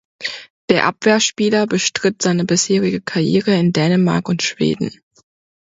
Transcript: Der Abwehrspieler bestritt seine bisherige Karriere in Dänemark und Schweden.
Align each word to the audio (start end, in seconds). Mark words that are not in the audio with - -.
Der 0.71 0.87
Abwehrspieler 0.87 1.67
bestritt 1.67 2.23
seine 2.23 2.43
bisherige 2.43 3.01
Karriere 3.01 3.53
in 3.55 3.71
Dänemark 3.71 4.29
und 4.29 4.41
Schweden. 4.41 4.89